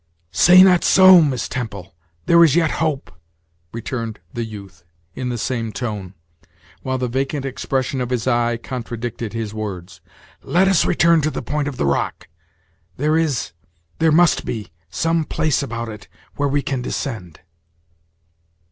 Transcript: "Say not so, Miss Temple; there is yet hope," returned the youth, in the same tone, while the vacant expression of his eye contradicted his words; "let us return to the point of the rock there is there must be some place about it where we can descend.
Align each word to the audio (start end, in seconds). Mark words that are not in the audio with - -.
"Say 0.31 0.63
not 0.63 0.83
so, 0.83 1.21
Miss 1.21 1.47
Temple; 1.47 1.93
there 2.25 2.43
is 2.43 2.55
yet 2.55 2.71
hope," 2.81 3.11
returned 3.71 4.17
the 4.33 4.43
youth, 4.43 4.83
in 5.13 5.29
the 5.29 5.37
same 5.37 5.71
tone, 5.71 6.15
while 6.81 6.97
the 6.97 7.07
vacant 7.07 7.45
expression 7.45 8.01
of 8.01 8.09
his 8.09 8.25
eye 8.25 8.57
contradicted 8.57 9.33
his 9.33 9.53
words; 9.53 10.01
"let 10.41 10.67
us 10.67 10.85
return 10.85 11.21
to 11.21 11.29
the 11.29 11.43
point 11.43 11.67
of 11.67 11.77
the 11.77 11.85
rock 11.85 12.27
there 12.97 13.15
is 13.15 13.51
there 13.99 14.11
must 14.11 14.43
be 14.43 14.69
some 14.89 15.23
place 15.23 15.61
about 15.61 15.87
it 15.87 16.07
where 16.35 16.47
we 16.49 16.63
can 16.63 16.81
descend. 16.81 17.41